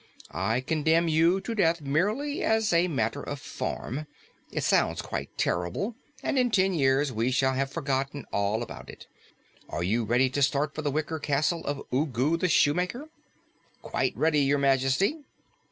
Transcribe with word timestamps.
"I 0.31 0.61
condemn 0.61 1.07
you 1.07 1.39
to 1.41 1.53
death 1.53 1.79
merely 1.79 2.43
as 2.43 2.73
a 2.73 2.87
matter 2.87 3.21
of 3.21 3.39
form. 3.39 4.07
It 4.51 4.63
sounds 4.63 4.99
quite 4.99 5.37
terrible, 5.37 5.93
and 6.23 6.39
in 6.39 6.49
ten 6.49 6.73
years 6.73 7.11
we 7.13 7.29
shall 7.29 7.53
have 7.53 7.69
forgotten 7.71 8.25
all 8.33 8.63
about 8.63 8.89
it. 8.89 9.05
Are 9.69 9.83
you 9.83 10.03
ready 10.03 10.27
to 10.31 10.41
start 10.41 10.73
for 10.73 10.81
the 10.81 10.89
wicker 10.89 11.19
castle 11.19 11.63
of 11.67 11.83
Ugu 11.93 12.35
the 12.37 12.47
Shoemaker?" 12.49 13.09
"Quite 13.83 14.17
ready, 14.17 14.39
Your 14.39 14.57
Majesty." 14.57 15.19